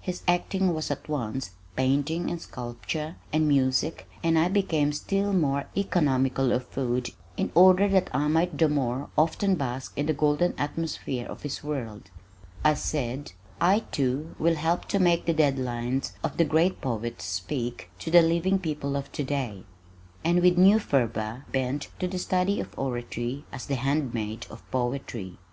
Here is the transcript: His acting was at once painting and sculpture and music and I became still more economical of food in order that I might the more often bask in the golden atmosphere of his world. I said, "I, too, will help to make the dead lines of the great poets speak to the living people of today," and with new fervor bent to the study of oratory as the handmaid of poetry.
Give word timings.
His 0.00 0.22
acting 0.28 0.72
was 0.74 0.92
at 0.92 1.08
once 1.08 1.50
painting 1.74 2.30
and 2.30 2.40
sculpture 2.40 3.16
and 3.32 3.48
music 3.48 4.08
and 4.22 4.38
I 4.38 4.46
became 4.46 4.92
still 4.92 5.32
more 5.32 5.64
economical 5.76 6.52
of 6.52 6.68
food 6.68 7.10
in 7.36 7.50
order 7.56 7.88
that 7.88 8.08
I 8.14 8.28
might 8.28 8.56
the 8.56 8.68
more 8.68 9.08
often 9.18 9.56
bask 9.56 9.92
in 9.98 10.06
the 10.06 10.12
golden 10.12 10.54
atmosphere 10.56 11.26
of 11.26 11.42
his 11.42 11.64
world. 11.64 12.10
I 12.62 12.74
said, 12.74 13.32
"I, 13.60 13.80
too, 13.90 14.36
will 14.38 14.54
help 14.54 14.84
to 14.84 15.00
make 15.00 15.24
the 15.26 15.34
dead 15.34 15.58
lines 15.58 16.12
of 16.22 16.36
the 16.36 16.44
great 16.44 16.80
poets 16.80 17.24
speak 17.24 17.90
to 17.98 18.10
the 18.12 18.22
living 18.22 18.60
people 18.60 18.94
of 18.94 19.10
today," 19.10 19.64
and 20.24 20.42
with 20.42 20.56
new 20.56 20.78
fervor 20.78 21.44
bent 21.50 21.88
to 21.98 22.06
the 22.06 22.20
study 22.20 22.60
of 22.60 22.78
oratory 22.78 23.46
as 23.50 23.66
the 23.66 23.74
handmaid 23.74 24.46
of 24.48 24.62
poetry. 24.70 25.38